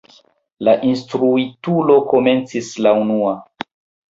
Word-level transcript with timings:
La 0.67 0.73
instruitulo 0.87 1.99
komencis 2.15 2.73
la 2.87 2.95
unua. 3.03 3.37